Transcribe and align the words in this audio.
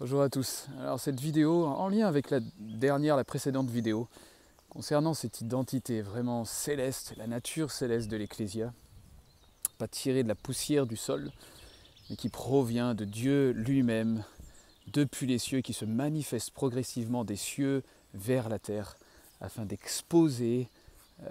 Bonjour 0.00 0.22
à 0.22 0.30
tous. 0.30 0.68
Alors 0.80 0.98
cette 0.98 1.20
vidéo, 1.20 1.66
en 1.66 1.88
lien 1.88 2.08
avec 2.08 2.30
la 2.30 2.40
dernière, 2.58 3.14
la 3.14 3.24
précédente 3.24 3.68
vidéo, 3.68 4.08
concernant 4.70 5.12
cette 5.12 5.42
identité 5.42 6.00
vraiment 6.00 6.46
céleste, 6.46 7.12
la 7.18 7.26
nature 7.26 7.70
céleste 7.70 8.08
de 8.08 8.16
l'Ecclésia, 8.16 8.72
pas 9.76 9.86
tirée 9.86 10.22
de 10.22 10.28
la 10.28 10.34
poussière 10.34 10.86
du 10.86 10.96
sol, 10.96 11.30
mais 12.08 12.16
qui 12.16 12.30
provient 12.30 12.94
de 12.94 13.04
Dieu 13.04 13.50
lui-même, 13.50 14.24
depuis 14.88 15.26
les 15.26 15.38
cieux, 15.38 15.60
qui 15.60 15.74
se 15.74 15.84
manifeste 15.84 16.52
progressivement 16.52 17.24
des 17.24 17.36
cieux 17.36 17.84
vers 18.14 18.48
la 18.48 18.58
terre, 18.58 18.96
afin 19.42 19.66
d'exposer 19.66 20.68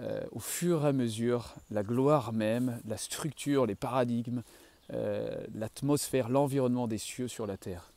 euh, 0.00 0.24
au 0.30 0.40
fur 0.40 0.84
et 0.84 0.88
à 0.88 0.92
mesure 0.92 1.56
la 1.72 1.82
gloire 1.82 2.32
même, 2.32 2.80
la 2.86 2.96
structure, 2.96 3.66
les 3.66 3.74
paradigmes, 3.74 4.42
euh, 4.92 5.44
l'atmosphère, 5.52 6.28
l'environnement 6.28 6.86
des 6.86 6.98
cieux 6.98 7.28
sur 7.28 7.46
la 7.46 7.56
terre. 7.56 7.91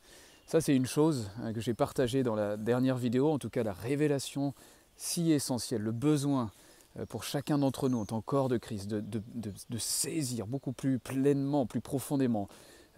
Ça, 0.46 0.60
c'est 0.60 0.76
une 0.76 0.86
chose 0.86 1.28
hein, 1.42 1.52
que 1.52 1.60
j'ai 1.60 1.74
partagée 1.74 2.22
dans 2.22 2.36
la 2.36 2.56
dernière 2.56 2.96
vidéo, 2.96 3.32
en 3.32 3.38
tout 3.38 3.50
cas 3.50 3.64
la 3.64 3.72
révélation 3.72 4.54
si 4.96 5.32
essentielle, 5.32 5.82
le 5.82 5.90
besoin 5.90 6.52
euh, 6.98 7.04
pour 7.04 7.24
chacun 7.24 7.58
d'entre 7.58 7.88
nous 7.88 7.98
en 7.98 8.04
tant 8.04 8.20
corps 8.20 8.48
de 8.48 8.56
Christ, 8.56 8.86
de, 8.86 9.78
saisir 9.78 10.46
beaucoup 10.46 10.70
plus 10.70 11.00
pleinement, 11.00 11.66
plus 11.66 11.80
profondément 11.80 12.48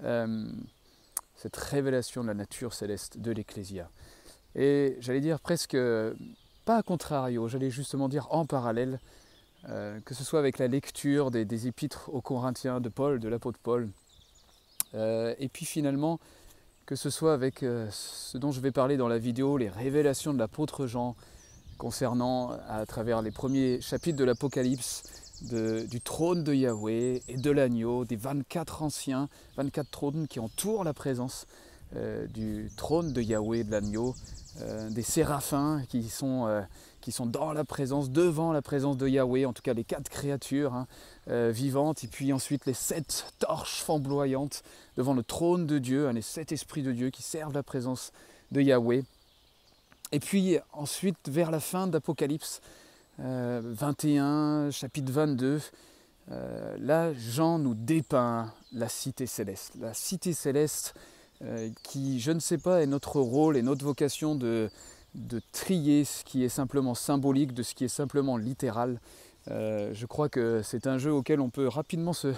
euh, 0.04 0.46
cette 1.36 1.56
révélation 1.56 2.22
de 2.22 2.28
la 2.28 2.34
nature 2.34 2.74
céleste 2.74 3.16
de 3.18 3.32
l'Ecclésia. 3.32 3.88
Et 4.54 4.98
j'allais 5.00 5.22
dire 5.22 5.40
presque, 5.40 5.76
pas 6.66 6.76
à 6.76 6.82
contrario, 6.82 7.48
j'allais 7.48 7.70
justement 7.70 8.10
dire 8.10 8.26
en 8.30 8.44
parallèle, 8.44 9.00
euh, 9.70 9.98
que 10.04 10.14
ce 10.14 10.22
soit 10.22 10.38
avec 10.38 10.58
la 10.58 10.68
lecture 10.68 11.30
des, 11.30 11.66
épîtres 11.66 12.10
aux 12.12 12.20
Corinthiens 12.20 12.82
de 12.82 12.90
Paul, 12.90 13.20
de 13.20 13.28
l'apôtre 13.28 13.58
Paul, 13.62 13.88
et 14.94 15.50
puis 15.52 15.66
finalement 15.66 16.18
que 16.88 16.96
ce 16.96 17.10
soit 17.10 17.34
avec 17.34 17.64
euh, 17.64 17.86
ce 17.90 18.38
dont 18.38 18.50
je 18.50 18.60
vais 18.60 18.72
parler 18.72 18.96
dans 18.96 19.08
la 19.08 19.18
vidéo, 19.18 19.58
les 19.58 19.68
révélations 19.68 20.32
de 20.32 20.38
l'apôtre 20.38 20.86
Jean 20.86 21.16
concernant 21.76 22.52
à 22.66 22.86
travers 22.86 23.20
les 23.20 23.30
premiers 23.30 23.82
chapitres 23.82 24.16
de 24.16 24.24
l'Apocalypse 24.24 25.02
du 25.42 26.00
trône 26.00 26.44
de 26.44 26.54
Yahweh 26.54 27.20
et 27.28 27.36
de 27.36 27.50
l'agneau, 27.50 28.06
des 28.06 28.16
24 28.16 28.82
anciens, 28.82 29.28
24 29.58 29.90
trônes 29.90 30.28
qui 30.28 30.40
entourent 30.40 30.82
la 30.82 30.94
présence 30.94 31.46
du 32.34 32.70
trône 32.76 33.12
de 33.12 33.22
Yahweh 33.22 33.64
de 33.64 33.70
l'agneau, 33.70 34.14
euh, 34.60 34.90
des 34.90 35.02
séraphins 35.02 35.82
qui 35.88 36.08
sont 36.08 36.46
qui 37.08 37.12
sont 37.12 37.26
dans 37.26 37.52
la 37.52 37.64
présence, 37.64 38.10
devant 38.10 38.52
la 38.52 38.60
présence 38.60 38.98
de 38.98 39.08
Yahweh, 39.08 39.46
en 39.46 39.54
tout 39.54 39.62
cas 39.62 39.72
les 39.72 39.84
quatre 39.84 40.10
créatures 40.10 40.74
hein, 40.74 40.86
euh, 41.28 41.50
vivantes, 41.50 42.04
et 42.04 42.06
puis 42.06 42.32
ensuite 42.34 42.66
les 42.66 42.74
sept 42.74 43.32
torches 43.38 43.82
flamboyantes 43.82 44.62
devant 44.98 45.14
le 45.14 45.22
trône 45.22 45.66
de 45.66 45.78
Dieu, 45.78 46.08
hein, 46.08 46.12
les 46.12 46.22
sept 46.22 46.52
esprits 46.52 46.82
de 46.82 46.92
Dieu 46.92 47.08
qui 47.08 47.22
servent 47.22 47.54
la 47.54 47.62
présence 47.62 48.12
de 48.50 48.60
Yahweh. 48.60 49.04
Et 50.12 50.20
puis 50.20 50.58
ensuite, 50.72 51.16
vers 51.28 51.50
la 51.50 51.60
fin 51.60 51.86
d'Apocalypse 51.86 52.60
21, 53.18 54.24
euh, 54.24 54.70
chapitre 54.70 55.10
22, 55.10 55.60
euh, 56.30 56.76
là, 56.78 57.12
Jean 57.14 57.58
nous 57.58 57.74
dépeint 57.74 58.52
la 58.72 58.88
cité 58.88 59.26
céleste. 59.26 59.72
La 59.80 59.94
cité 59.94 60.32
céleste 60.32 60.94
qui, 61.82 62.20
je 62.20 62.32
ne 62.32 62.40
sais 62.40 62.58
pas, 62.58 62.82
est 62.82 62.86
notre 62.86 63.20
rôle 63.20 63.56
et 63.56 63.62
notre 63.62 63.84
vocation 63.84 64.34
de, 64.34 64.70
de 65.14 65.40
trier 65.52 66.04
ce 66.04 66.24
qui 66.24 66.44
est 66.44 66.48
simplement 66.48 66.94
symbolique 66.94 67.52
de 67.52 67.62
ce 67.62 67.74
qui 67.74 67.84
est 67.84 67.88
simplement 67.88 68.36
littéral. 68.36 69.00
Euh, 69.50 69.90
je 69.94 70.06
crois 70.06 70.28
que 70.28 70.62
c'est 70.62 70.86
un 70.86 70.98
jeu 70.98 71.12
auquel 71.12 71.40
on 71.40 71.50
peut 71.50 71.68
rapidement 71.68 72.12
se, 72.12 72.32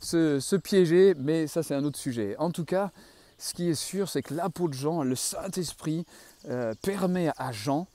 se, 0.00 0.56
piéger, 0.56 1.14
mais 1.18 1.46
ça 1.46 1.62
c'est 1.62 1.74
un 1.74 1.84
autre 1.84 1.98
sujet. 1.98 2.36
En 2.38 2.50
tout 2.50 2.64
cas, 2.64 2.90
ce 3.38 3.54
qui 3.54 3.68
est 3.68 3.74
sûr, 3.74 4.08
c'est 4.08 4.22
que 4.22 4.34
l'apôtre 4.34 4.74
Jean, 4.74 5.02
le 5.02 5.14
Saint-Esprit, 5.14 6.04
euh, 6.48 6.74
permet 6.82 7.30
à 7.36 7.52
Jean 7.52 7.86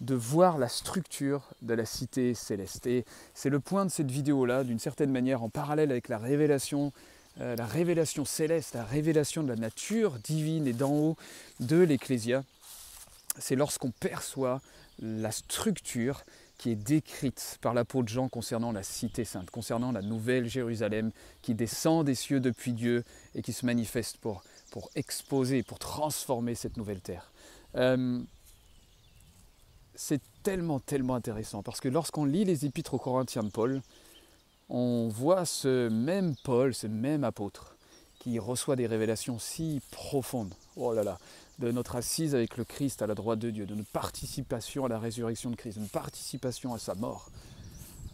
de 0.00 0.14
voir 0.14 0.58
la 0.58 0.68
structure 0.68 1.48
de 1.62 1.72
la 1.72 1.86
cité 1.86 2.34
céleste. 2.34 2.86
Et 2.86 3.04
c'est 3.32 3.48
le 3.48 3.60
point 3.60 3.86
de 3.86 3.90
cette 3.90 4.10
vidéo-là, 4.10 4.64
d'une 4.64 4.78
certaine 4.78 5.10
manière, 5.10 5.42
en 5.42 5.48
parallèle 5.48 5.90
avec 5.90 6.08
la 6.08 6.18
révélation, 6.18 6.92
euh, 7.40 7.56
la 7.56 7.66
révélation 7.66 8.24
céleste, 8.24 8.74
la 8.74 8.84
révélation 8.84 9.42
de 9.42 9.48
la 9.48 9.56
nature 9.56 10.18
divine 10.20 10.66
et 10.66 10.72
d'en 10.72 10.92
haut 10.92 11.16
de 11.60 11.78
l'Ecclésia 11.78 12.44
c'est 13.38 13.56
lorsqu'on 13.56 13.90
perçoit 13.90 14.60
la 15.00 15.32
structure 15.32 16.24
qui 16.58 16.70
est 16.70 16.76
décrite 16.76 17.58
par 17.60 17.74
l'apôtre 17.74 18.08
Jean 18.08 18.28
concernant 18.28 18.70
la 18.72 18.82
cité 18.82 19.24
sainte, 19.24 19.50
concernant 19.50 19.90
la 19.90 20.02
nouvelle 20.02 20.48
Jérusalem 20.48 21.10
qui 21.42 21.54
descend 21.54 22.06
des 22.06 22.14
cieux 22.14 22.40
depuis 22.40 22.72
Dieu 22.72 23.04
et 23.34 23.42
qui 23.42 23.52
se 23.52 23.66
manifeste 23.66 24.18
pour, 24.18 24.44
pour 24.70 24.90
exposer, 24.94 25.62
pour 25.62 25.78
transformer 25.78 26.54
cette 26.54 26.76
nouvelle 26.76 27.00
terre. 27.00 27.32
Euh, 27.74 28.20
c'est 29.96 30.20
tellement, 30.42 30.78
tellement 30.78 31.16
intéressant 31.16 31.62
parce 31.62 31.80
que 31.80 31.88
lorsqu'on 31.88 32.24
lit 32.24 32.44
les 32.44 32.66
épîtres 32.66 32.94
aux 32.94 32.98
Corinthiens 32.98 33.42
de 33.42 33.50
Paul, 33.50 33.82
on 34.68 35.08
voit 35.08 35.44
ce 35.44 35.88
même 35.88 36.34
Paul, 36.44 36.74
ce 36.74 36.86
même 36.86 37.24
apôtre, 37.24 37.76
qui 38.18 38.38
reçoit 38.38 38.76
des 38.76 38.86
révélations 38.86 39.38
si 39.38 39.80
profondes. 39.90 40.54
Oh 40.76 40.92
là 40.92 41.02
là, 41.02 41.18
de 41.58 41.70
notre 41.70 41.96
assise 41.96 42.34
avec 42.34 42.56
le 42.56 42.64
Christ 42.64 43.02
à 43.02 43.06
la 43.06 43.14
droite 43.14 43.38
de 43.38 43.50
Dieu, 43.50 43.66
de 43.66 43.74
notre 43.74 43.90
participation 43.90 44.84
à 44.84 44.88
la 44.88 44.98
résurrection 44.98 45.50
de 45.50 45.56
Christ, 45.56 45.76
de 45.76 45.80
notre 45.80 45.92
participation 45.92 46.74
à 46.74 46.78
sa 46.78 46.94
mort. 46.94 47.30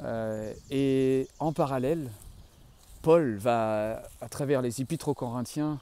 Euh, 0.02 0.52
et 0.70 1.28
en 1.38 1.52
parallèle, 1.52 2.10
Paul 3.02 3.36
va, 3.36 4.02
à 4.20 4.28
travers 4.28 4.62
les 4.62 4.80
épîtres 4.80 5.08
aux 5.08 5.14
Corinthiens, 5.14 5.80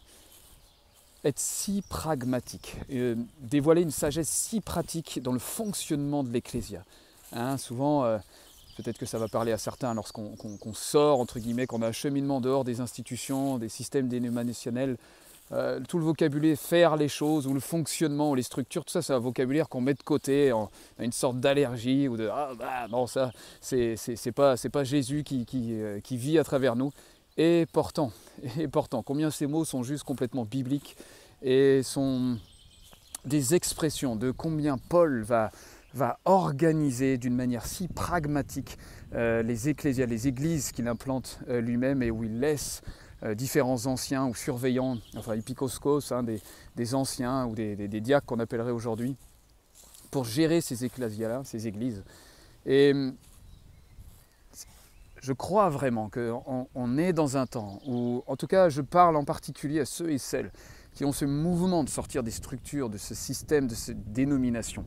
être 1.25 1.39
si 1.39 1.83
pragmatique, 1.89 2.77
euh, 2.93 3.17
dévoiler 3.41 3.83
une 3.83 3.91
sagesse 3.91 4.29
si 4.29 4.61
pratique 4.61 5.21
dans 5.23 5.33
le 5.33 5.41
fonctionnement 5.41 6.23
de 6.23 6.31
l'Ecclésia. 6.31 6.85
Hein, 7.33 7.59
souvent, 7.59 8.05
euh, 8.05 8.19
peut-être 8.79 8.99
que 8.99 9.07
ça 9.07 9.19
va 9.19 9.27
parler 9.27 9.51
à 9.51 9.59
certains 9.59 9.93
lorsqu'on 9.93 10.73
sort, 10.73 11.19
entre 11.19 11.41
guillemets, 11.41 11.67
qu'on 11.67 11.83
a 11.83 11.89
un 11.89 11.93
cheminement 11.93 12.41
dehors 12.41 12.65
des 12.65 12.81
institutions, 12.81 13.59
des 13.59 13.69
systèmes 13.69 14.09
dénominationnels, 14.09 14.97
euh, 15.51 15.81
tout 15.89 15.99
le 15.99 16.05
vocabulaire 16.05 16.57
faire 16.57 16.97
les 16.97 17.09
choses 17.09 17.47
ou 17.47 17.55
le 17.55 17.61
fonctionnement 17.61 18.31
ou 18.31 18.35
les 18.35 18.43
structures, 18.43 18.85
tout 18.85 18.93
ça 18.93 19.01
c'est 19.01 19.15
un 19.15 19.19
vocabulaire 19.19 19.69
qu'on 19.69 19.81
met 19.81 19.95
de 19.95 20.03
côté, 20.03 20.53
en, 20.53 20.71
une 20.99 21.13
sorte 21.13 21.41
d'allergie 21.41 22.07
ou 22.07 22.19
de 22.19 22.29
ah 22.31 22.51
bah 22.59 22.87
non 22.91 23.07
ça 23.07 23.33
c'est 23.63 23.97
pas, 24.35 24.57
pas 24.71 24.85
Jésus 24.85 25.25
qui, 25.25 25.47
euh, 25.55 26.01
qui, 26.01 26.17
vit 26.19 26.39
à 26.39 26.45
travers 26.45 26.77
nous. 26.77 26.93
Et 27.39 27.67
pourtant, 27.73 28.13
et 28.59 28.69
pourtant, 28.69 29.03
combien 29.03 29.31
ces 29.31 29.47
mots 29.47 29.65
sont 29.65 29.83
juste 29.83 30.05
complètement 30.05 30.45
bibliques 30.45 30.97
et 31.43 31.83
sont 31.83 32.37
des 33.25 33.55
expressions 33.55 34.17
de 34.17 34.31
combien 34.31 34.77
Paul 34.77 35.23
va, 35.23 35.51
va 35.95 36.19
organiser 36.25 37.19
d'une 37.19 37.35
manière 37.35 37.67
si 37.67 37.89
pragmatique 37.89 38.79
euh, 39.15 39.43
les 39.43 39.69
ecclésias, 39.69 40.07
les 40.07 40.29
églises 40.29 40.73
qu'il 40.73 40.87
implante 40.89 41.41
lui-même 41.49 42.03
et 42.03 42.11
où 42.11 42.25
il 42.25 42.41
laisse 42.41 42.83
euh, 43.25 43.35
différents 43.35 43.87
anciens 43.87 44.27
ou 44.27 44.35
surveillants, 44.35 44.97
enfin 45.17 45.33
épicoscos, 45.33 46.13
hein, 46.13 46.23
des, 46.77 46.95
anciens 46.95 47.47
ou 47.47 47.57
des, 47.57 47.89
diacres 48.01 48.25
qu'on 48.25 48.39
appellerait 48.39 48.71
aujourd'hui, 48.71 49.17
pour 50.13 50.25
gérer 50.25 50.61
ces 50.61 50.85
ecclésias-là, 50.85 51.43
ces 51.43 51.67
églises. 51.67 52.05
Et 52.65 52.95
je 55.21 55.33
crois 55.33 55.69
vraiment 55.69 56.09
qu'on 56.11 56.69
on 56.73 56.97
est 56.97 57.13
dans 57.13 57.37
un 57.37 57.47
temps 57.47 57.81
où, 57.89 58.23
en 58.29 58.37
tout 58.37 58.47
cas, 58.47 58.69
je 58.69 58.83
parle 58.83 59.17
en 59.17 59.25
particulier 59.25 59.81
à 59.81 59.85
ceux 59.85 60.11
et 60.11 60.19
celles 60.19 60.53
qui 60.93 61.05
ont 61.05 61.13
ce 61.13 61.25
mouvement 61.25 61.83
de 61.83 61.89
sortir 61.89 62.23
des 62.23 62.31
structures, 62.31 62.89
de 62.89 62.99
ce 62.99 63.17
système, 63.17 63.67
de 63.67 63.75
cette 63.75 64.13
dénomination, 64.13 64.85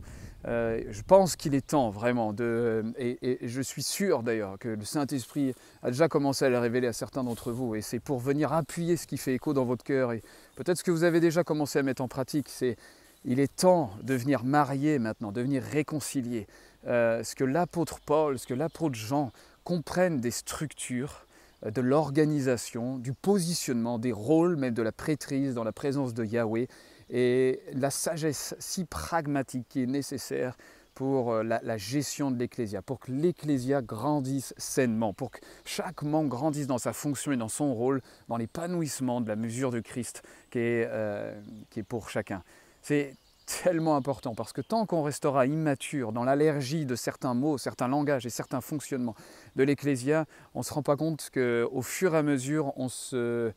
euh, 0.47 0.81
je 0.89 1.01
pense 1.03 1.35
qu'il 1.35 1.53
est 1.53 1.67
temps 1.67 1.91
vraiment 1.91 2.33
de, 2.33 2.83
et, 2.97 3.39
je 3.43 3.61
suis 3.61 3.83
sûr 3.83 4.23
d'ailleurs 4.23 4.57
que 4.57 4.69
le 4.69 4.83
Saint-Esprit 4.83 5.53
a 5.83 5.91
déjà 5.91 6.07
commencé 6.07 6.45
à 6.45 6.49
le 6.49 6.57
révéler 6.57 6.87
à 6.87 6.93
certains 6.93 7.23
d'entre 7.23 7.51
vous, 7.51 7.75
et 7.75 7.81
c'est 7.81 7.99
pour 7.99 8.19
venir 8.19 8.51
appuyer 8.51 8.97
ce 8.97 9.05
qui 9.05 9.17
fait 9.17 9.35
écho 9.35 9.53
dans 9.53 9.65
votre 9.65 9.83
cœur, 9.83 10.13
et 10.13 10.23
peut-être 10.55 10.77
ce 10.77 10.83
que 10.83 10.91
vous 10.91 11.03
avez 11.03 11.19
déjà 11.19 11.43
commencé 11.43 11.79
à 11.79 11.83
mettre 11.83 12.01
en 12.01 12.07
pratique, 12.07 12.49
c'est 12.49 12.75
il 13.23 13.39
est 13.39 13.55
temps 13.55 13.91
de 14.01 14.15
venir 14.15 14.43
marier 14.43 14.97
maintenant, 14.97 15.31
de 15.31 15.41
venir 15.41 15.61
réconcilier 15.61 16.47
euh, 16.87 17.23
ce 17.23 17.35
que 17.35 17.43
l'apôtre 17.43 17.99
Paul, 17.99 18.39
ce 18.39 18.47
que 18.47 18.55
l'apôtre 18.55 18.95
Jean 18.95 19.31
comprennent 19.63 20.19
des 20.19 20.31
structures, 20.31 21.27
euh, 21.65 21.71
de 21.71 21.81
l'organisation, 21.81 22.97
du 22.97 23.13
positionnement, 23.13 23.99
des 23.99 24.11
rôles, 24.11 24.55
même 24.55 24.73
de 24.73 24.81
la 24.81 24.91
prêtrise 24.91 25.53
dans 25.53 25.63
la 25.63 25.71
présence 25.71 26.13
de 26.15 26.25
Yahweh, 26.25 26.67
et 27.11 27.61
la 27.73 27.91
sagesse 27.91 28.55
si 28.59 28.85
pragmatique 28.85 29.67
qui 29.69 29.83
est 29.83 29.87
nécessaire 29.87 30.57
pour 30.93 31.31
euh, 31.31 31.43
la, 31.43 31.77
gestion 31.77 32.31
de 32.31 32.37
l'Ecclésia, 32.37 32.81
pour 32.81 32.99
que 32.99 33.11
l'Ecclésia 33.11 33.81
grandisse 33.81 34.53
sainement, 34.57 35.13
pour 35.13 35.31
que 35.31 35.39
chaque 35.65 36.03
membre 36.03 36.29
grandisse 36.29 36.67
dans 36.67 36.77
sa 36.77 36.93
fonction 36.93 37.31
et 37.31 37.37
dans 37.37 37.49
son 37.49 37.73
rôle, 37.73 38.01
dans 38.27 38.37
l'épanouissement 38.37 39.21
de 39.21 39.27
la 39.27 39.35
mesure 39.35 39.71
de 39.71 39.79
Christ 39.79 40.21
qui 40.49 40.59
est, 40.59 40.87
euh, 40.89 41.39
pour 41.87 42.09
chacun. 42.09 42.43
C'est 42.81 43.15
tellement 43.63 43.95
important 43.95 44.35
parce 44.35 44.53
que 44.53 44.61
tant 44.61 44.85
qu'on 44.85 45.01
restera 45.01 45.45
immature 45.45 46.13
dans 46.13 46.23
l'allergie 46.23 46.85
de 46.85 46.95
certains 46.95 47.33
mots, 47.33 47.57
certains 47.57 47.87
langages 47.87 48.25
et 48.25 48.29
certains 48.29 48.61
fonctionnements 48.61 49.15
de 49.55 49.63
l'Ecclésia, 49.63 50.25
on 50.53 50.59
ne 50.59 50.63
se 50.63 50.73
rend 50.73 50.83
pas 50.83 50.95
compte 50.95 51.29
qu'au 51.33 51.81
fur 51.81 52.15
et 52.15 52.17
à 52.17 52.23
mesure, 52.23 52.73
on 52.77 52.89
se 52.89 53.53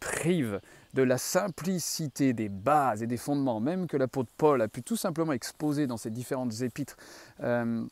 prive 0.00 0.60
de 0.96 1.02
la 1.02 1.18
simplicité 1.18 2.32
des 2.32 2.48
bases 2.48 3.02
et 3.02 3.06
des 3.06 3.18
fondements, 3.18 3.60
même 3.60 3.86
que 3.86 3.98
l'apôtre 3.98 4.30
Paul 4.38 4.62
a 4.62 4.66
pu 4.66 4.82
tout 4.82 4.96
simplement 4.96 5.32
exposer 5.32 5.86
dans 5.86 5.98
ses 5.98 6.10
différentes 6.10 6.62
épîtres, 6.62 6.96
euh, 7.42 7.84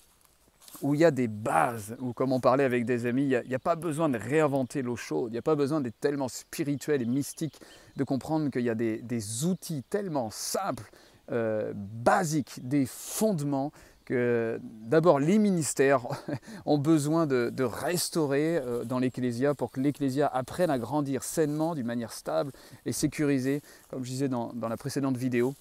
où 0.80 0.94
il 0.94 1.00
y 1.00 1.04
a 1.04 1.10
des 1.10 1.28
bases, 1.28 1.94
ou 2.00 2.14
comme 2.14 2.32
on 2.32 2.40
parlait 2.40 2.64
avec 2.64 2.86
des 2.86 3.04
amis, 3.04 3.24
il 3.24 3.42
n'y 3.46 3.54
a, 3.54 3.58
pas 3.58 3.76
besoin 3.76 4.08
de 4.08 4.16
réinventer 4.16 4.80
l'eau 4.80 4.96
chaude, 4.96 5.30
il 5.30 5.32
n'y 5.32 5.38
a 5.38 5.42
pas 5.42 5.54
besoin 5.54 5.82
d'être 5.82 6.00
tellement 6.00 6.28
spirituel 6.28 7.02
et 7.02 7.04
mystique, 7.04 7.60
de 7.96 8.04
comprendre 8.04 8.50
qu'il 8.50 8.62
y 8.62 8.70
a 8.70 8.74
des, 8.74 9.44
outils 9.44 9.82
tellement 9.90 10.30
simples, 10.30 10.90
euh, 11.30 11.72
basiques, 11.76 12.66
des 12.66 12.86
fondements 12.86 13.70
que 14.04 14.60
d'abord 14.62 15.18
les 15.18 15.38
ministères 15.38 16.02
ont 16.66 16.78
besoin 16.78 17.26
de, 17.26 17.64
restaurer 17.64 18.58
euh, 18.58 18.84
dans 18.84 18.98
l'Ecclésia 18.98 19.54
pour 19.54 19.70
que 19.70 19.80
l'Ecclésia 19.80 20.26
apprenne 20.26 20.70
à 20.70 20.78
grandir 20.78 21.22
sainement, 21.22 21.74
d'une 21.74 21.86
manière 21.86 22.12
stable 22.12 22.52
et 22.86 22.92
sécurisée, 22.92 23.62
comme 23.88 24.04
je 24.04 24.10
disais 24.10 24.28
dans 24.28 24.52
la 24.68 24.76
précédente 24.76 25.16
vidéo. 25.16 25.54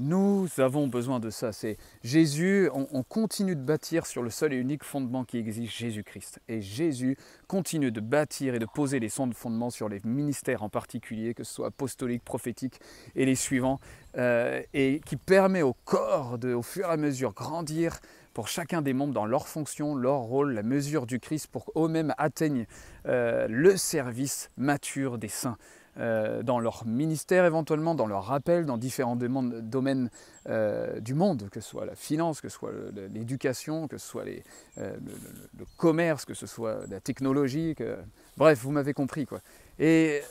Nous 0.00 0.46
avons 0.58 0.86
besoin 0.86 1.18
de 1.18 1.28
ça. 1.28 1.50
C'est 1.52 1.76
Jésus, 2.04 2.70
on, 2.72 3.02
continue 3.02 3.56
de 3.56 3.60
bâtir 3.60 4.06
sur 4.06 4.22
le 4.22 4.30
seul 4.30 4.52
et 4.52 4.56
unique 4.56 4.84
fondement 4.84 5.24
qui 5.24 5.38
existe, 5.38 5.72
Jésus-Christ. 5.72 6.38
Et 6.46 6.60
Jésus 6.60 7.16
continue 7.48 7.90
de 7.90 8.00
bâtir 8.00 8.54
et 8.54 8.60
de 8.60 8.66
poser 8.66 9.00
les 9.00 9.08
sons 9.08 9.26
de 9.26 9.34
fondement 9.34 9.70
sur 9.70 9.88
les 9.88 10.00
ministères 10.04 10.62
en 10.62 10.68
particulier, 10.68 11.34
que 11.34 11.42
ce 11.42 11.52
soit 11.52 11.66
apostolique, 11.66 12.22
prophétique 12.22 12.78
et 13.16 13.26
les 13.26 13.34
suivants, 13.34 13.80
euh, 14.16 14.62
et 14.72 15.00
qui 15.04 15.16
permet 15.16 15.62
au 15.62 15.74
corps 15.84 16.38
de, 16.38 16.54
au 16.54 16.62
fur 16.62 16.86
et 16.86 16.92
à 16.92 16.96
mesure, 16.96 17.32
grandir 17.32 17.98
pour 18.34 18.46
chacun 18.46 18.82
des 18.82 18.92
membres 18.92 19.14
dans 19.14 19.26
leur 19.26 19.48
fonction, 19.48 19.96
leur 19.96 20.20
rôle, 20.20 20.52
la 20.52 20.62
mesure 20.62 21.06
du 21.06 21.18
Christ, 21.18 21.48
pour 21.48 21.64
qu'eux-mêmes 21.64 22.14
atteignent 22.18 22.66
euh, 23.06 23.48
le 23.50 23.76
service 23.76 24.52
mature 24.56 25.18
des 25.18 25.26
saints. 25.26 25.58
Euh, 25.98 26.44
dans 26.44 26.60
leur 26.60 26.86
ministère 26.86 27.44
éventuellement, 27.44 27.94
dans 27.94 28.06
leur 28.06 28.24
rappel, 28.24 28.66
dans 28.66 28.78
différents 28.78 29.16
domaines 29.16 30.10
euh, 30.48 31.00
du 31.00 31.14
monde, 31.14 31.48
que 31.50 31.60
ce 31.60 31.68
soit 31.68 31.86
la 31.86 31.96
finance, 31.96 32.40
que 32.40 32.48
ce 32.48 32.56
soit 32.56 32.70
l'éducation, 33.12 33.88
que 33.88 33.98
ce 33.98 34.06
soit 34.06 34.24
euh, 34.78 34.96
le, 35.58 35.64
commerce, 35.76 36.24
que 36.24 36.34
ce 36.34 36.46
soit 36.46 36.86
la 36.88 37.00
technologie, 37.00 37.74
bref, 38.36 38.60
vous 38.62 38.70
m'avez 38.70 38.94
compris. 38.94 39.26
Quoi. 39.26 39.40
Et 39.80 40.22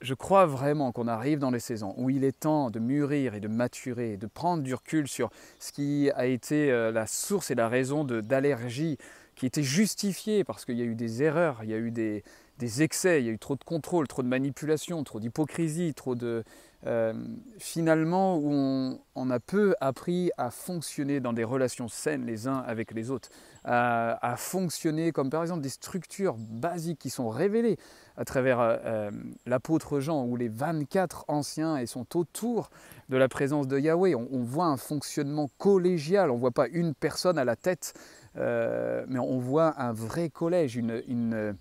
je 0.00 0.14
crois 0.14 0.46
vraiment 0.46 0.92
qu'on 0.92 1.08
arrive 1.08 1.40
dans 1.40 1.50
les 1.50 1.60
saisons 1.60 1.94
où 1.96 2.08
il 2.08 2.22
est 2.22 2.38
temps 2.40 2.70
de 2.70 2.78
mûrir 2.78 3.34
et 3.34 3.40
de 3.40 3.48
maturer, 3.48 4.16
de 4.16 4.28
prendre 4.28 4.62
du 4.62 4.74
recul 4.74 5.08
sur 5.08 5.30
ce 5.58 5.72
qui 5.72 6.10
a 6.14 6.26
été 6.26 6.70
la 6.92 7.06
source 7.08 7.50
et 7.50 7.56
la 7.56 7.68
raison 7.68 8.04
d'allergie 8.04 8.96
qui 9.34 9.46
était 9.46 9.64
justifiée 9.64 10.44
parce 10.44 10.64
qu'il 10.64 10.78
y 10.78 10.82
a 10.82 10.84
eu 10.84 10.94
des 10.94 11.22
erreurs, 11.22 11.60
il 11.64 11.70
y 11.70 11.74
a 11.74 11.78
eu 11.78 11.90
des, 11.90 12.22
des 12.58 12.82
excès, 12.82 13.20
il 13.20 13.26
y 13.26 13.28
a 13.28 13.32
eu 13.32 13.38
trop 13.38 13.56
de 13.56 13.64
contrôle, 13.64 14.06
trop 14.06 14.22
de 14.22 14.28
manipulation, 14.28 15.02
trop 15.04 15.20
d'hypocrisie, 15.20 15.94
trop 15.94 16.14
de... 16.14 16.44
Euh, 16.86 17.14
finalement, 17.58 18.36
où 18.36 18.98
on, 19.14 19.30
a 19.30 19.40
peu 19.40 19.74
appris 19.80 20.30
à 20.36 20.50
fonctionner 20.50 21.18
dans 21.18 21.32
des 21.32 21.42
relations 21.42 21.88
saines 21.88 22.26
les 22.26 22.46
uns 22.46 22.58
avec 22.58 22.92
les 22.92 23.10
autres, 23.10 23.30
à, 23.64 24.34
fonctionner 24.36 25.10
comme 25.10 25.30
par 25.30 25.40
exemple 25.40 25.62
des 25.62 25.70
structures 25.70 26.36
basiques 26.36 26.98
qui 26.98 27.08
sont 27.08 27.30
révélées 27.30 27.78
à 28.18 28.26
travers 28.26 28.60
euh, 28.60 28.76
euh, 28.84 29.10
l'apôtre 29.46 30.00
Jean, 30.00 30.26
où 30.26 30.36
les 30.36 30.48
24 30.48 31.24
anciens 31.28 31.78
et 31.78 31.86
sont 31.86 32.18
autour 32.18 32.68
de 33.08 33.16
la 33.16 33.30
présence 33.30 33.66
de 33.66 33.78
Yahweh. 33.78 34.14
On, 34.14 34.42
voit 34.42 34.66
un 34.66 34.76
fonctionnement 34.76 35.48
collégial, 35.56 36.30
on 36.30 36.34
ne 36.34 36.40
voit 36.40 36.50
pas 36.50 36.68
une 36.68 36.94
personne 36.94 37.38
à 37.38 37.46
la 37.46 37.56
tête, 37.56 37.94
mais 38.36 39.18
on 39.18 39.38
voit 39.38 39.80
un 39.80 39.94
vrai 39.94 40.28
collège, 40.28 40.76
une 40.76 41.56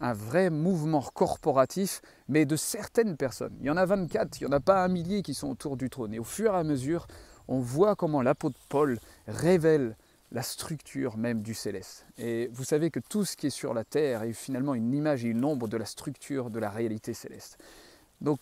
un 0.00 0.12
vrai 0.12 0.50
mouvement 0.50 1.02
corporatif, 1.02 2.02
mais 2.28 2.44
de 2.44 2.56
certaines 2.56 3.16
personnes. 3.16 3.56
Il 3.60 3.66
y 3.66 3.70
en 3.70 3.76
a 3.76 3.86
24, 3.86 4.40
il 4.40 4.44
n'y 4.44 4.52
en 4.52 4.56
a 4.56 4.60
pas 4.60 4.84
un 4.84 4.88
millier 4.88 5.22
qui 5.22 5.34
sont 5.34 5.48
autour 5.48 5.76
du 5.76 5.88
trône. 5.88 6.12
Et 6.14 6.18
au 6.18 6.24
fur 6.24 6.54
et 6.54 6.58
à 6.58 6.64
mesure, 6.64 7.06
on 7.48 7.60
voit 7.60 7.96
comment 7.96 8.22
l'apôtre 8.22 8.60
Paul 8.68 8.98
révèle 9.26 9.96
la 10.32 10.42
structure 10.42 11.16
même 11.16 11.40
du 11.42 11.54
céleste. 11.54 12.04
Et 12.18 12.50
vous 12.52 12.64
savez 12.64 12.90
que 12.90 13.00
tout 13.00 13.24
ce 13.24 13.36
qui 13.36 13.46
est 13.46 13.50
sur 13.50 13.74
la 13.74 13.84
terre 13.84 14.22
est 14.24 14.32
finalement 14.32 14.74
une 14.74 14.92
image 14.92 15.24
et 15.24 15.28
une 15.28 15.44
ombre 15.44 15.68
de 15.68 15.76
la 15.76 15.86
structure 15.86 16.50
de 16.50 16.58
la 16.58 16.68
réalité 16.68 17.14
céleste. 17.14 17.58
Donc 18.20 18.40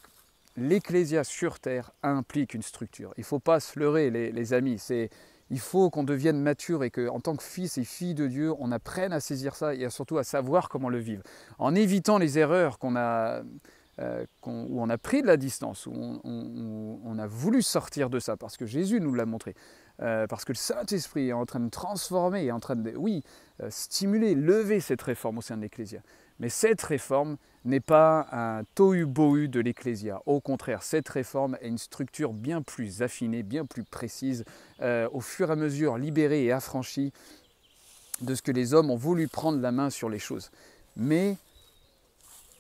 l'ecclésia 0.57 1.25
sur 1.25 1.61
terre 1.61 1.93
implique 2.03 2.55
une 2.55 2.63
structure. 2.63 3.13
Il 3.17 3.21
ne 3.21 3.27
faut 3.27 3.39
pas 3.39 3.61
se 3.61 3.79
leurrer 3.79 4.11
les, 4.11 4.33
les 4.33 4.53
amis. 4.55 4.79
C'est 4.79 5.11
il 5.51 5.61
faut 5.61 5.91
qu'on 5.91 6.05
devienne 6.05 6.41
mature 6.41 6.85
et 6.85 6.91
qu'en 6.91 7.21
tant 7.21 7.37
que 7.37 7.43
fils 7.43 7.79
et 7.79 7.85
filles 7.85 8.15
de 8.15 8.27
Dieu, 8.27 8.53
on 8.59 8.73
apprenne 8.73 9.13
à 9.13 9.21
saisir 9.21 9.55
ça 9.55 9.75
et 9.75 9.89
surtout 9.91 10.19
à 10.19 10.25
savoir 10.25 10.69
comment 10.69 10.89
le 10.89 10.99
vivre. 10.99 11.23
En 11.59 11.75
évitant 11.75 12.19
les 12.19 12.39
erreurs 12.39 12.79
qu'on 12.79 12.97
a, 12.97 13.43
euh, 14.01 14.25
où 14.47 14.83
on 14.83 14.91
a 14.91 14.99
pris 14.99 15.23
de 15.23 15.27
la 15.27 15.37
distance, 15.37 15.87
où 15.87 15.93
on, 16.25 17.19
a 17.19 17.27
voulu 17.27 17.63
sortir 17.63 18.11
de 18.11 18.19
ça, 18.19 18.37
parce 18.37 18.57
que 18.57 18.67
Jésus 18.67 19.01
nous 19.01 19.15
l'a 19.15 19.25
montré, 19.25 19.55
euh, 20.03 20.27
parce 20.27 20.45
que 20.45 20.53
le 20.53 20.57
Saint-Esprit 20.59 21.29
est 21.29 21.33
en 21.33 21.47
train 21.47 21.61
de 21.61 21.71
transformer, 21.71 22.47
est 22.47 22.51
en 22.51 22.59
train 22.59 22.75
de, 22.75 22.93
oui, 22.97 23.23
euh, 23.63 23.69
stimuler, 23.71 24.35
lever 24.35 24.81
cette 24.81 25.03
réforme 25.03 25.39
au 25.39 25.43
sein 25.43 25.57
de 25.57 25.63
l'Ecclésia. 25.63 26.01
Mais 26.41 26.49
cette 26.49 26.83
réforme 26.83 27.37
n'est 27.65 27.81
pas 27.81 28.27
un 28.33 28.63
tohu-bohu 28.75 29.49
de 29.49 29.61
l'Ecclésia. 29.61 30.21
Au 30.27 30.41
contraire, 30.41 30.83
cette 30.83 31.09
réforme 31.09 31.57
est 31.61 31.69
une 31.69 31.79
structure 31.79 32.33
bien 32.33 32.61
plus 32.61 33.03
affinée, 33.03 33.43
bien 33.43 33.65
plus 33.65 33.85
précise, 33.85 34.45
euh, 34.83 35.09
au 35.13 35.21
fur 35.21 35.49
et 35.49 35.53
à 35.53 35.57
mesure 35.57 35.97
libérée 35.97 36.45
et 36.45 36.53
affranchie 36.53 37.13
de 38.21 38.35
ce 38.35 38.43
que 38.43 38.53
les 38.53 38.75
hommes 38.75 38.91
ont 38.91 38.97
voulu 38.97 39.29
prendre 39.29 39.61
la 39.61 39.73
main 39.73 39.91
sur 39.91 40.09
les 40.09 40.19
choses. 40.19 40.51
Mais, 40.97 41.37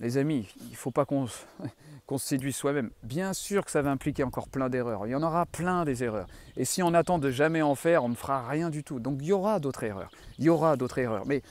les 0.00 0.16
amis, 0.16 0.48
il 0.60 0.70
ne 0.70 0.76
faut 0.76 0.90
pas 0.90 1.04
qu'on 1.04 1.26
se 1.26 2.26
séduise 2.26 2.56
soi-même. 2.56 2.90
Bien 3.02 3.34
sûr 3.34 3.64
que 3.64 3.70
ça 3.70 3.82
va 3.82 3.90
impliquer 3.90 4.24
encore 4.24 4.48
plein 4.48 4.68
d'erreurs. 4.68 5.06
Il 5.06 5.10
y 5.10 5.14
en 5.14 5.22
aura 5.22 5.46
plein 5.46 5.84
des 5.84 6.02
erreurs. 6.02 6.28
Et 6.56 6.64
si 6.64 6.82
on 6.82 6.94
attend 6.94 7.18
de 7.18 7.30
jamais 7.30 7.62
en 7.62 7.74
faire, 7.74 8.04
on 8.04 8.08
ne 8.08 8.14
fera 8.14 8.46
rien 8.48 8.70
du 8.70 8.82
tout. 8.82 9.00
Donc 9.00 9.18
il 9.20 9.26
y 9.26 9.32
aura 9.32 9.60
d'autres 9.60 9.84
erreurs. 9.84 10.10
Il 10.38 10.44
y 10.44 10.48
aura 10.48 10.76
d'autres 10.76 10.98
erreurs. 10.98 11.26
Mais 11.26 11.42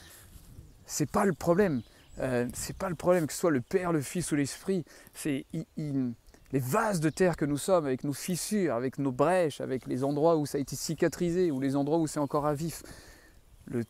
ce 0.86 1.04
n'est 1.04 1.08
pas 1.08 1.26
le 1.26 1.34
problème. 1.34 1.82
Euh, 2.20 2.48
c'est 2.54 2.78
pas 2.78 2.90
le 2.90 2.96
problème 2.96 3.28
que 3.28 3.34
ce 3.34 3.40
soit 3.40 3.52
le 3.52 3.62
Père, 3.62 3.92
le 3.92 4.02
Fils 4.02 4.32
ou 4.32 4.36
l'Esprit. 4.36 4.86
C'est 5.14 5.46
les 5.78 6.60
vases 6.60 7.00
de 7.00 7.10
terre 7.10 7.36
que 7.36 7.46
nous 7.46 7.58
sommes, 7.58 7.86
avec 7.86 8.04
nos 8.04 8.14
fissures, 8.14 8.76
avec 8.76 9.00
nos 9.00 9.12
brèches, 9.12 9.62
avec 9.62 9.88
les 9.88 10.04
endroits 10.04 10.38
où 10.38 10.46
ça 10.46 10.58
a 10.58 10.62
été 10.62 10.76
cicatrisé 10.76 11.52
ou 11.52 11.60
les 11.60 11.76
endroits 11.76 11.98
où 11.98 12.08
c'est 12.08 12.20
encore 12.20 12.46
à 12.46 12.54
vif. 12.54 12.84
Le 13.66 13.84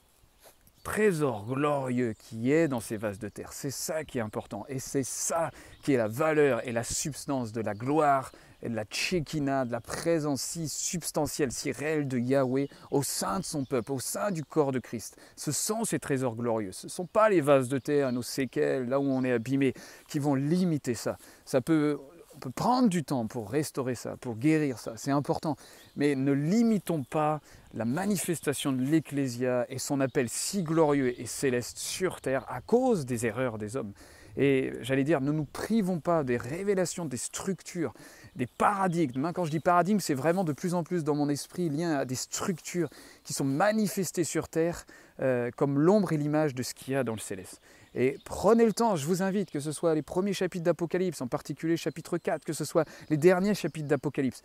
trésor 0.83 1.45
glorieux 1.45 2.13
qui 2.17 2.51
est 2.51 2.67
dans 2.67 2.79
ces 2.79 2.97
vases 2.97 3.19
de 3.19 3.29
terre, 3.29 3.53
c'est 3.53 3.71
ça 3.71 4.03
qui 4.03 4.17
est 4.17 4.21
important. 4.21 4.65
Et 4.69 4.79
c'est 4.79 5.03
ça 5.03 5.51
qui 5.81 5.93
est 5.93 5.97
la 5.97 6.07
valeur 6.07 6.65
et 6.67 6.71
la 6.71 6.83
substance 6.83 7.51
de 7.51 7.61
la 7.61 7.73
gloire 7.73 8.31
et 8.63 8.69
de 8.69 8.75
la 8.75 8.85
tchékina, 8.85 9.65
de 9.65 9.71
la 9.71 9.81
présence 9.81 10.41
si 10.41 10.69
substantielle, 10.69 11.51
si 11.51 11.71
réelle 11.71 12.07
de 12.07 12.17
Yahweh 12.17 12.69
au 12.91 13.03
sein 13.03 13.39
de 13.39 13.43
son 13.43 13.65
peuple, 13.65 13.91
au 13.91 13.99
sein 13.99 14.31
du 14.31 14.43
corps 14.43 14.71
de 14.71 14.79
Christ. 14.79 15.17
Ce 15.35 15.51
sont 15.51 15.83
ces 15.83 15.99
trésors 15.99 16.35
glorieux. 16.35 16.71
Ce 16.71 16.87
ne 16.87 16.91
sont 16.91 17.05
pas 17.05 17.29
les 17.29 17.41
vases 17.41 17.67
de 17.67 17.77
terre, 17.77 18.11
nos 18.11 18.21
séquelles, 18.21 18.87
là 18.87 18.99
où 18.99 19.03
on 19.03 19.23
est 19.23 19.33
abîmé, 19.33 19.73
qui 20.07 20.17
vont 20.19 20.35
limiter 20.35 20.93
ça. 20.93 21.17
Ça 21.43 21.59
peut, 21.59 21.99
on 22.35 22.39
peut 22.39 22.51
prendre 22.51 22.87
du 22.87 23.03
temps 23.03 23.27
pour 23.27 23.51
restaurer 23.51 23.95
ça, 23.95 24.15
pour 24.17 24.37
guérir 24.37 24.79
ça, 24.79 24.93
c'est 24.95 25.11
important. 25.11 25.57
Mais 25.97 26.15
ne 26.15 26.31
limitons 26.31 27.03
pas 27.03 27.41
la 27.73 27.85
manifestation 27.85 28.71
de 28.71 28.81
l'Ecclésia 28.81 29.65
et 29.67 29.77
son 29.77 29.99
appel 29.99 30.29
si 30.29 30.63
glorieux 30.63 31.19
et 31.19 31.25
céleste 31.25 31.77
sur 31.77 32.21
terre 32.21 32.45
à 32.47 32.61
cause 32.61 33.05
des 33.05 33.25
erreurs 33.25 33.57
des 33.57 33.75
hommes. 33.75 33.93
Et 34.37 34.73
j'allais 34.81 35.03
dire, 35.03 35.21
ne 35.21 35.31
nous 35.31 35.45
privons 35.45 35.99
pas 35.99 36.23
des 36.23 36.37
révélations, 36.37 37.05
des 37.05 37.17
structures, 37.17 37.93
des 38.35 38.47
paradigmes. 38.47 39.31
Quand 39.33 39.45
je 39.45 39.51
dis 39.51 39.59
paradigme, 39.59 39.99
c'est 39.99 40.13
vraiment 40.13 40.43
de 40.43 40.53
plus 40.53 40.73
en 40.73 40.83
plus 40.83 41.03
dans 41.03 41.15
mon 41.15 41.29
esprit 41.29 41.69
lié 41.69 41.83
à 41.83 42.05
des 42.05 42.15
structures 42.15 42.89
qui 43.23 43.33
sont 43.33 43.45
manifestées 43.45 44.23
sur 44.23 44.49
Terre 44.49 44.85
euh, 45.19 45.51
comme 45.55 45.79
l'ombre 45.79 46.13
et 46.13 46.17
l'image 46.17 46.55
de 46.55 46.63
ce 46.63 46.73
qu'il 46.73 46.93
y 46.93 46.95
a 46.95 47.03
dans 47.03 47.13
le 47.13 47.19
céleste. 47.19 47.61
Et 47.93 48.17
prenez 48.25 48.65
le 48.65 48.73
temps, 48.73 48.95
je 48.95 49.05
vous 49.05 49.21
invite, 49.21 49.51
que 49.51 49.59
ce 49.59 49.71
soit 49.71 49.93
les 49.93 50.01
premiers 50.01 50.33
chapitres 50.33 50.65
d'Apocalypse, 50.65 51.21
en 51.21 51.27
particulier 51.27 51.77
chapitre 51.77 52.17
4, 52.17 52.43
que 52.43 52.53
ce 52.53 52.65
soit 52.65 52.87
les 53.09 53.17
derniers 53.17 53.53
chapitres 53.53 53.87
d'Apocalypse. 53.87 54.41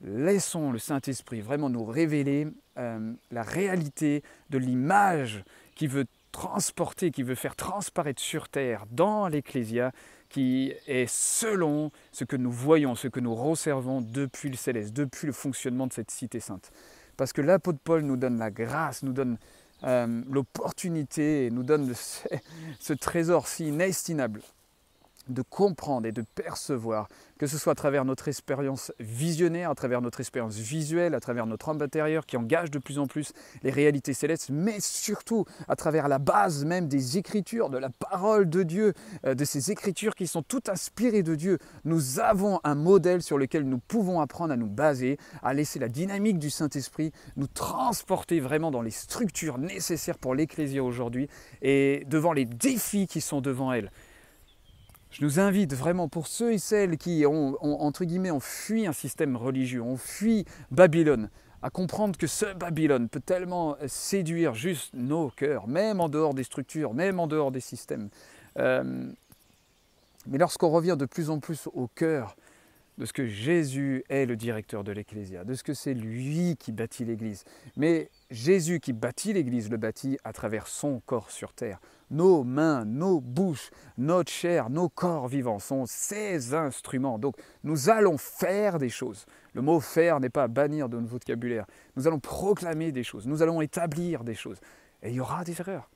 Laissons 0.00 0.70
le 0.70 0.78
Saint-Esprit 0.78 1.40
vraiment 1.40 1.68
nous 1.68 1.84
révéler 1.84 2.46
euh, 2.78 3.12
la 3.30 3.42
réalité 3.42 4.22
de 4.48 4.56
l'image 4.56 5.44
qui 5.74 5.86
veut 5.86 6.06
transporter, 6.32 7.10
qui 7.10 7.22
veut 7.22 7.34
faire 7.34 7.56
transparaître 7.56 8.20
sur 8.20 8.48
terre 8.48 8.84
dans 8.90 9.28
l'Ecclésia, 9.28 9.92
qui 10.28 10.72
est 10.86 11.06
selon 11.08 11.90
ce 12.12 12.24
que 12.24 12.36
nous 12.36 12.52
voyons, 12.52 12.94
ce 12.94 13.08
que 13.08 13.20
nous 13.20 13.34
resservons 13.34 14.00
depuis 14.00 14.50
le 14.50 14.56
céleste, 14.56 14.92
depuis 14.92 15.26
le 15.26 15.32
fonctionnement 15.32 15.86
de 15.86 15.92
cette 15.92 16.10
cité 16.10 16.40
sainte. 16.40 16.70
Parce 17.16 17.32
que 17.32 17.40
l'apôtre 17.40 17.80
Paul 17.82 18.02
nous 18.02 18.16
donne 18.16 18.38
la 18.38 18.50
grâce, 18.50 19.02
nous 19.02 19.12
donne 19.12 19.38
euh, 19.84 20.22
l'opportunité, 20.28 21.50
nous 21.50 21.62
donne 21.62 21.92
ce, 21.94 22.92
trésor 23.00 23.48
si 23.48 23.68
inestimable 23.68 24.42
de 25.28 25.42
comprendre 25.42 26.06
et 26.06 26.12
de 26.12 26.22
percevoir, 26.22 27.08
que 27.38 27.46
ce 27.46 27.58
soit 27.58 27.72
à 27.72 27.76
travers 27.76 28.04
notre 28.04 28.28
expérience 28.28 28.92
visionnaire, 28.98 29.70
à 29.70 29.74
travers 29.74 30.00
notre 30.00 30.20
expérience 30.20 30.56
visuelle, 30.56 31.14
à 31.14 31.20
travers 31.20 31.46
notre 31.46 31.68
homme 31.68 31.82
intérieur 31.82 32.26
qui 32.26 32.36
engage 32.36 32.70
de 32.70 32.78
plus 32.78 32.98
en 32.98 33.06
plus 33.06 33.32
les 33.62 33.70
réalités 33.70 34.12
célestes, 34.12 34.50
mais 34.50 34.80
surtout 34.80 35.44
à 35.68 35.76
travers 35.76 36.08
la 36.08 36.18
base 36.18 36.64
même 36.64 36.88
des 36.88 37.18
écritures, 37.18 37.70
de 37.70 37.78
la 37.78 37.90
parole 37.90 38.48
de 38.48 38.62
Dieu, 38.62 38.94
euh, 39.26 39.34
de 39.34 39.44
ces 39.44 39.70
écritures 39.70 40.14
qui 40.14 40.26
sont 40.26 40.42
toutes 40.42 40.68
inspirées 40.68 41.22
de 41.22 41.34
Dieu. 41.34 41.58
Nous 41.84 42.20
avons 42.20 42.60
un 42.64 42.74
modèle 42.74 43.22
sur 43.22 43.38
lequel 43.38 43.64
nous 43.64 43.78
pouvons 43.78 44.20
apprendre 44.20 44.52
à 44.52 44.56
nous 44.56 44.68
baser, 44.68 45.18
à 45.42 45.54
laisser 45.54 45.78
la 45.78 45.88
dynamique 45.88 46.38
du 46.38 46.50
Saint-Esprit 46.50 47.12
nous 47.36 47.46
transporter 47.46 48.40
vraiment 48.40 48.70
dans 48.70 48.82
les 48.82 48.90
structures 48.90 49.58
nécessaires 49.58 50.18
pour 50.18 50.34
l'Ecclésia 50.34 50.82
aujourd'hui 50.82 51.28
et 51.62 52.04
devant 52.06 52.32
les 52.32 52.44
défis 52.44 53.06
qui 53.06 53.20
sont 53.20 53.40
devant 53.40 53.72
elle. 53.72 53.90
Je 55.10 55.24
nous 55.24 55.40
invite 55.40 55.74
vraiment 55.74 56.08
pour 56.08 56.26
ceux 56.26 56.52
et 56.52 56.58
celles 56.58 56.98
qui 56.98 57.24
ont, 57.26 57.56
entre 57.62 58.04
guillemets, 58.04 58.30
ont 58.30 58.40
fui 58.40 58.86
un 58.86 58.92
système 58.92 59.36
religieux, 59.36 59.80
ont 59.80 59.96
fui 59.96 60.44
Babylone, 60.70 61.30
à 61.62 61.70
comprendre 61.70 62.18
que 62.18 62.26
ce 62.26 62.54
Babylone 62.54 63.08
peut 63.08 63.20
tellement 63.20 63.76
séduire 63.86 64.54
juste 64.54 64.92
nos 64.94 65.30
cœurs, 65.30 65.66
même 65.66 66.00
en 66.00 66.08
dehors 66.08 66.34
des 66.34 66.44
structures, 66.44 66.92
même 66.92 67.18
en 67.20 67.26
dehors 67.26 67.50
des 67.50 67.60
systèmes. 67.60 68.10
Euh, 68.58 69.10
mais 70.26 70.38
lorsqu'on 70.38 70.68
revient 70.68 70.96
de 70.98 71.06
plus 71.06 71.30
en 71.30 71.40
plus 71.40 71.68
au 71.72 71.88
cœur 71.88 72.36
de 72.98 73.06
ce 73.06 73.12
que 73.12 73.26
Jésus 73.26 74.04
est 74.08 74.26
le 74.26 74.36
directeur 74.36 74.84
de 74.84 74.92
l'Ecclésia, 74.92 75.44
de 75.44 75.54
ce 75.54 75.62
que 75.62 75.72
c'est 75.72 75.94
lui 75.94 76.56
qui 76.58 76.72
bâtit 76.72 77.04
l'Église. 77.04 77.44
Mais 77.76 78.10
Jésus 78.30 78.80
qui 78.80 78.92
bâtit 78.92 79.32
l'Église 79.32 79.70
le 79.70 79.76
bâtit 79.76 80.18
à 80.24 80.32
travers 80.32 80.66
son 80.66 81.00
corps 81.06 81.30
sur 81.30 81.52
terre. 81.54 81.80
Nos 82.10 82.42
mains, 82.42 82.84
nos 82.84 83.20
bouches, 83.20 83.70
notre 83.98 84.30
chair, 84.30 84.70
nos 84.70 84.88
corps 84.88 85.28
vivants 85.28 85.58
sont 85.58 85.84
ses 85.86 86.54
instruments. 86.54 87.18
Donc 87.18 87.36
nous 87.64 87.90
allons 87.90 88.16
faire 88.16 88.78
des 88.78 88.88
choses. 88.88 89.26
Le 89.52 89.62
mot 89.62 89.80
faire 89.80 90.20
n'est 90.20 90.30
pas 90.30 90.48
bannir 90.48 90.88
de 90.88 90.98
notre 90.98 91.10
vocabulaire. 91.10 91.66
Nous 91.96 92.06
allons 92.06 92.20
proclamer 92.20 92.92
des 92.92 93.02
choses, 93.02 93.26
nous 93.26 93.42
allons 93.42 93.60
établir 93.60 94.24
des 94.24 94.34
choses. 94.34 94.58
Et 95.02 95.10
il 95.10 95.14
y 95.14 95.20
aura 95.20 95.44
des 95.44 95.60
erreurs. 95.60 95.88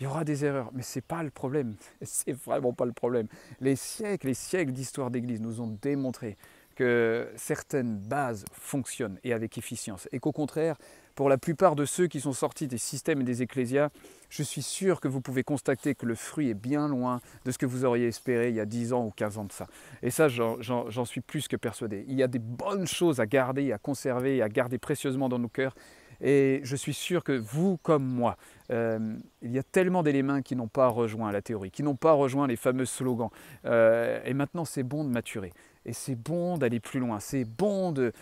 Il 0.00 0.04
y 0.04 0.06
aura 0.06 0.22
des 0.22 0.44
erreurs, 0.44 0.70
mais 0.72 0.82
ce 0.82 0.98
n'est 0.98 1.02
pas 1.02 1.22
le 1.22 1.30
problème. 1.30 1.74
C'est 2.02 2.32
vraiment 2.32 2.72
pas 2.72 2.84
le 2.84 2.92
problème. 2.92 3.26
Les 3.60 3.74
siècles 3.76 4.28
et 4.28 4.34
siècles 4.34 4.72
d'histoire 4.72 5.10
d'Église 5.10 5.40
nous 5.40 5.60
ont 5.60 5.76
démontré 5.82 6.36
que 6.78 7.26
certaines 7.34 7.98
bases 7.98 8.44
fonctionnent 8.52 9.18
et 9.24 9.32
avec 9.32 9.58
efficience. 9.58 10.08
Et 10.12 10.20
qu'au 10.20 10.30
contraire, 10.30 10.76
pour 11.16 11.28
la 11.28 11.36
plupart 11.36 11.74
de 11.74 11.84
ceux 11.84 12.06
qui 12.06 12.20
sont 12.20 12.32
sortis 12.32 12.68
des 12.68 12.78
systèmes 12.78 13.20
et 13.22 13.24
des 13.24 13.42
ecclésias, 13.42 13.88
je 14.30 14.44
suis 14.44 14.62
sûr 14.62 15.00
que 15.00 15.08
vous 15.08 15.20
pouvez 15.20 15.42
constater 15.42 15.96
que 15.96 16.06
le 16.06 16.14
fruit 16.14 16.50
est 16.50 16.54
bien 16.54 16.86
loin 16.86 17.18
de 17.44 17.50
ce 17.50 17.58
que 17.58 17.66
vous 17.66 17.84
auriez 17.84 18.06
espéré 18.06 18.50
il 18.50 18.54
y 18.54 18.60
a 18.60 18.64
10 18.64 18.92
ans 18.92 19.06
ou 19.06 19.10
15 19.10 19.38
ans 19.38 19.44
de 19.44 19.50
ça. 19.50 19.66
Et 20.02 20.10
ça, 20.10 20.28
j'en 20.28 21.04
suis 21.04 21.20
plus 21.20 21.48
que 21.48 21.56
persuadé. 21.56 22.04
Il 22.06 22.14
y 22.14 22.22
a 22.22 22.28
des 22.28 22.38
bonnes 22.38 22.86
choses 22.86 23.18
à 23.18 23.26
garder, 23.26 23.72
à 23.72 23.78
conserver, 23.78 24.40
à 24.40 24.48
garder 24.48 24.78
précieusement 24.78 25.28
dans 25.28 25.40
nos 25.40 25.48
cœurs. 25.48 25.74
Et 26.20 26.60
je 26.64 26.76
suis 26.76 26.94
sûr 26.94 27.22
que 27.22 27.32
vous, 27.32 27.76
comme 27.78 28.04
moi, 28.04 28.36
euh, 28.70 29.16
il 29.42 29.52
y 29.52 29.58
a 29.58 29.62
tellement 29.62 30.02
d'éléments 30.02 30.42
qui 30.42 30.56
n'ont 30.56 30.68
pas 30.68 30.88
rejoint 30.88 31.30
la 31.32 31.42
théorie, 31.42 31.70
qui 31.70 31.82
n'ont 31.82 31.96
pas 31.96 32.12
rejoint 32.12 32.46
les 32.46 32.56
fameux 32.56 32.86
slogans. 32.86 33.30
Euh, 33.64 34.20
et 34.24 34.34
maintenant, 34.34 34.64
c'est 34.64 34.82
bon 34.82 35.04
de 35.04 35.10
maturer. 35.10 35.52
Et 35.88 35.94
c'est 35.94 36.16
bon 36.16 36.58
d'aller 36.58 36.80
plus 36.80 37.00
loin. 37.00 37.18
C'est 37.18 37.44
bon 37.44 37.92
de, 37.92 38.12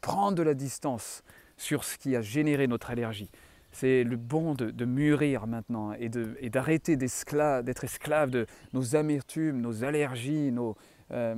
prendre 0.00 0.36
de 0.36 0.42
la 0.42 0.54
distance 0.54 1.22
sur 1.58 1.84
ce 1.84 1.98
qui 1.98 2.16
a 2.16 2.22
généré 2.22 2.66
notre 2.66 2.90
allergie. 2.90 3.30
C'est 3.72 4.04
le 4.04 4.16
bon 4.16 4.54
de, 4.54 4.84
mûrir 4.86 5.46
maintenant 5.46 5.92
et 5.92 6.08
d'arrêter 6.48 6.96
d'être 6.96 7.84
esclave 7.84 8.30
de 8.30 8.46
nos 8.72 8.96
amertumes, 8.96 9.60
nos 9.60 9.84
allergies, 9.84 10.50
nos, 10.50 10.76
euh, 11.12 11.34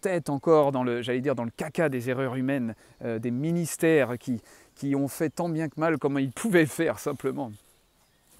têtes 0.00 0.30
encore 0.30 0.70
dans 0.70 0.84
le, 0.84 1.02
j'allais 1.02 1.20
dire, 1.20 1.34
dans 1.34 1.44
le 1.44 1.50
caca 1.50 1.88
des 1.88 2.08
erreurs 2.08 2.36
humaines, 2.36 2.76
des 3.04 3.32
ministères 3.32 4.14
qui 4.18 4.94
ont 4.94 5.08
fait 5.08 5.30
tant 5.30 5.48
bien 5.48 5.68
que 5.68 5.80
mal 5.80 5.98
comme 5.98 6.18
ils 6.20 6.32
pouvaient 6.32 6.66
faire 6.66 7.00
simplement. 7.00 7.50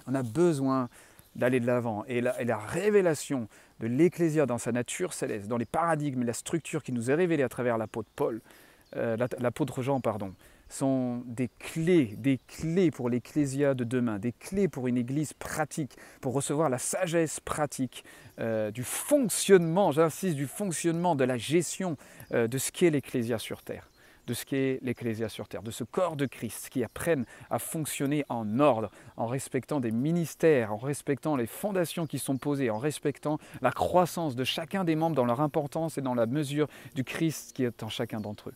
On 0.07 0.15
a 0.15 0.23
besoin 0.23 0.89
d'aller 1.37 1.61
de 1.61 1.67
l'avant. 1.67 2.05
Et 2.07 2.21
la, 2.21 2.59
révélation 2.59 3.49
de 3.81 3.87
l'Ecclésia 3.87 4.47
dans 4.47 4.59
sa 4.59 4.73
nature 4.73 5.13
céleste, 5.13 5.49
dans 5.49 5.57
les 5.57 5.65
paradigmes 5.65 6.25
la 6.25 6.33
structure 6.33 6.83
qui 6.83 6.93
nous 6.93 7.11
est 7.11 7.15
révélée 7.15 7.43
à 7.43 7.49
travers 7.49 7.79
l'apôtre 7.79 8.11
Paul, 8.15 8.41
euh, 8.97 9.17
l'apôtre 9.39 9.83
Jean, 9.83 10.01
pardon, 10.01 10.35
sont 10.69 11.23
des 11.27 11.49
clés, 11.59 12.15
des 12.19 12.39
clés 12.49 12.91
pour 12.91 13.09
l'Ecclésia 13.09 13.75
de 13.75 13.85
demain, 13.85 14.19
des 14.19 14.33
clés 14.33 14.69
pour 14.69 14.87
une 14.89 14.97
Église 14.97 15.33
pratique, 15.33 15.97
pour 16.21 16.35
recevoir 16.35 16.69
la 16.69 16.79
sagesse 16.79 17.41
pratique 17.41 18.05
euh, 18.39 18.71
du 18.71 18.83
fonctionnement, 18.83 19.93
j'insiste, 19.93 20.37
du 20.37 20.47
fonctionnement, 20.47 21.15
de 21.15 21.25
la 21.25 21.37
gestion 21.37 21.97
euh, 22.33 22.47
de 22.49 22.59
ce 22.59 22.73
qu'est 22.73 22.91
l'Ecclésia 22.91 23.39
sur 23.39 23.63
terre 23.63 23.89
de 24.27 24.35
ce 24.35 24.45
qu'est 24.45 24.79
l'Ecclésia 24.83 25.29
sur 25.29 25.49
terre, 25.49 25.63
de 25.63 25.71
ce 25.71 25.85
corps 25.85 26.17
de 26.17 26.27
Christ 26.27 26.69
qui 26.71 26.85
apprennent 26.85 27.25
à 27.51 27.59
fonctionner 27.59 28.25
en 28.29 28.59
ordre, 28.61 28.91
en 29.17 29.27
respectant 29.27 29.81
des 29.81 29.91
ministères, 29.91 30.73
en 30.73 30.77
respectant 30.77 31.37
les 31.37 31.47
fondations 31.47 32.07
qui 32.07 32.19
sont 32.19 32.37
posées, 32.37 32.71
en 32.71 32.79
respectant 32.79 33.39
la 33.61 33.73
croissance 33.73 34.37
de 34.37 34.45
chacun 34.45 34.85
des 34.85 34.97
membres 34.97 35.17
dans 35.17 35.25
leur 35.25 35.41
importance 35.41 35.99
et 35.99 36.03
dans 36.03 36.15
la 36.15 36.27
mesure 36.27 36.69
du 36.95 37.05
Christ 37.05 37.53
qui 37.53 37.65
est 37.65 37.83
en 37.83 37.89
chacun 37.89 38.21
d'entre 38.21 38.51
eux. 38.51 38.55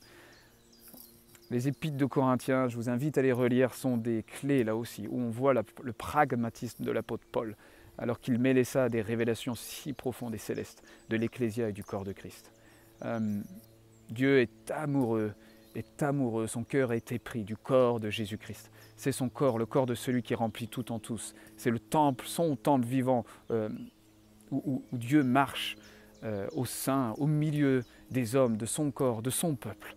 Les 1.51 1.67
épîtres 1.67 1.97
de 1.97 2.05
Corinthiens, 2.05 2.69
je 2.69 2.77
vous 2.77 2.91
invite 2.91 3.17
à 3.17 3.23
les 3.23 3.33
relire, 3.33 3.73
sont 3.73 3.97
des 3.97 4.23
clés 4.23 4.65
là 4.65 4.77
aussi, 4.77 5.07
où 5.09 5.19
on 5.19 5.31
voit 5.31 5.55
le 5.55 5.93
pragmatisme 5.95 6.85
de 6.85 6.91
l'apôtre 6.91 7.25
Paul, 7.33 7.57
alors 7.97 8.21
qu'il 8.21 8.39
mêlait 8.39 8.65
ça 8.65 8.85
à 8.85 8.89
des 8.89 9.01
révélations 9.01 9.55
si 9.55 9.95
profondes 9.95 10.35
et 10.35 10.39
célestes 10.39 10.83
de 11.09 11.17
l'Ecclésia 11.17 11.71
et 11.71 11.73
du 11.73 11.83
corps 11.83 12.05
de 12.05 12.13
Christ. 12.13 12.53
Euh, 13.05 13.41
Dieu 14.11 14.41
est 14.41 14.71
amoureux 14.71 15.33
est 15.79 16.03
amoureux, 16.03 16.47
son 16.47 16.65
cœur 16.65 16.91
a 16.91 16.97
été 16.97 17.19
pris 17.19 17.45
du 17.45 17.57
corps 17.57 18.01
de 18.01 18.11
Jésus-Christ. 18.11 18.71
C'est 18.97 19.13
son 19.13 19.29
corps, 19.29 19.59
le 19.59 19.67
corps 19.67 19.87
de 19.87 19.95
celui 19.95 20.23
qui 20.23 20.35
remplit 20.35 20.69
tout 20.69 20.93
en 20.93 20.99
tous. 20.99 21.35
C'est 21.57 21.71
le 21.71 21.79
temple, 21.79 22.25
son 22.27 22.57
temple 22.57 22.87
vivant, 22.87 23.25
euh, 23.51 23.69
où, 24.51 24.83
Dieu 24.93 25.23
marche 25.23 25.77
euh, 26.25 26.49
au 26.53 26.65
sein, 26.65 27.15
au 27.19 27.27
milieu 27.27 27.85
des 28.11 28.35
hommes, 28.35 28.57
de 28.57 28.67
son 28.67 28.91
corps, 28.91 29.23
de 29.23 29.31
son 29.31 29.55
peuple. 29.55 29.97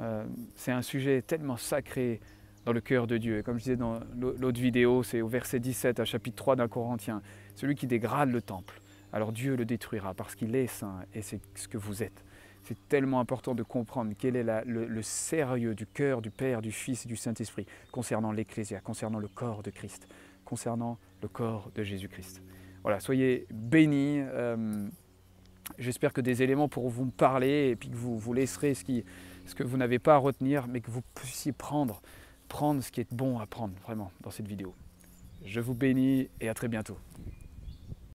Euh, 0.00 0.24
c'est 0.56 0.72
un 0.72 0.82
sujet 0.82 1.22
tellement 1.22 1.56
sacré 1.56 2.20
dans 2.64 2.72
le 2.72 2.80
cœur 2.80 3.06
de 3.06 3.16
Dieu. 3.16 3.38
Et 3.38 3.42
comme 3.42 3.58
je 3.58 3.64
disais 3.64 3.76
dans 3.76 4.00
l'autre 4.18 4.60
vidéo, 4.60 5.02
c'est 5.02 5.20
au 5.20 5.28
verset 5.28 5.60
17, 5.60 6.00
à 6.00 6.04
chapitre 6.04 6.36
3 6.36 6.56
d'un 6.56 6.68
Corinthien, 6.68 7.22
celui 7.54 7.74
qui 7.74 7.86
dégrade 7.86 8.30
le 8.30 8.42
temple, 8.42 8.80
alors 9.12 9.32
Dieu 9.32 9.56
le 9.56 9.64
détruira 9.64 10.14
parce 10.14 10.34
qu'il 10.34 10.54
est 10.54 10.66
saint 10.66 11.00
et 11.14 11.22
c'est 11.22 11.40
ce 11.54 11.68
que 11.68 11.78
vous 11.78 12.02
êtes. 12.02 12.24
C'est 12.62 12.88
tellement 12.88 13.20
important 13.20 13.54
de 13.54 13.62
comprendre 13.62 14.12
quel 14.18 14.36
est 14.36 14.44
le, 14.64 15.02
sérieux 15.02 15.74
du 15.74 15.86
cœur 15.86 16.20
du 16.22 16.30
Père, 16.30 16.62
du 16.62 16.72
Fils 16.72 17.04
et 17.04 17.08
du 17.08 17.16
Saint-Esprit 17.16 17.66
concernant 17.90 18.32
l'Ecclésia, 18.32 18.80
concernant 18.80 19.18
le 19.18 19.28
corps 19.28 19.62
de 19.62 19.70
Christ, 19.70 20.06
concernant 20.44 20.98
le 21.22 21.28
corps 21.28 21.70
de 21.74 21.82
Jésus-Christ. 21.82 22.42
Voilà, 22.82 23.00
soyez 23.00 23.46
bénis. 23.50 24.20
Euh, 24.20 24.88
j'espère 25.78 26.12
que 26.12 26.20
des 26.20 26.42
éléments 26.42 26.68
pourront 26.68 26.88
vous 26.88 27.06
parler 27.06 27.70
et 27.70 27.76
puis 27.76 27.90
que 27.90 27.96
vous 27.96 28.18
vous 28.18 28.32
laisserez 28.32 28.74
ce, 28.74 28.84
qui, 28.84 29.04
ce 29.46 29.54
que 29.54 29.62
vous 29.62 29.76
n'avez 29.76 29.98
pas 29.98 30.14
à 30.14 30.18
retenir, 30.18 30.66
mais 30.68 30.80
que 30.80 30.90
vous 30.90 31.02
puissiez 31.14 31.52
prendre, 31.52 32.02
prendre 32.48 32.82
ce 32.82 32.92
qui 32.92 33.00
est 33.00 33.12
bon 33.12 33.38
à 33.38 33.46
prendre 33.46 33.74
vraiment 33.82 34.12
dans 34.20 34.30
cette 34.30 34.48
vidéo. 34.48 34.74
Je 35.44 35.60
vous 35.60 35.74
bénis 35.74 36.28
et 36.40 36.48
à 36.48 36.54
très 36.54 36.68
bientôt. 36.68 36.98